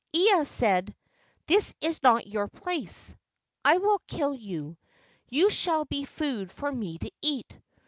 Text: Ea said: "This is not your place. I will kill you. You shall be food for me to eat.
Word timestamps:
Ea 0.15 0.43
said: 0.45 0.95
"This 1.45 1.75
is 1.79 2.01
not 2.01 2.25
your 2.25 2.47
place. 2.47 3.13
I 3.63 3.77
will 3.77 4.01
kill 4.07 4.33
you. 4.33 4.79
You 5.29 5.51
shall 5.51 5.85
be 5.85 6.05
food 6.05 6.51
for 6.51 6.71
me 6.71 6.97
to 6.97 7.11
eat. 7.21 7.53